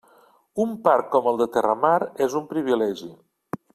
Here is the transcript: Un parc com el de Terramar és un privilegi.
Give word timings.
Un 0.63 0.71
parc 0.87 1.11
com 1.15 1.29
el 1.33 1.37
de 1.41 1.47
Terramar 1.57 1.93
és 2.29 2.39
un 2.41 2.49
privilegi. 2.55 3.11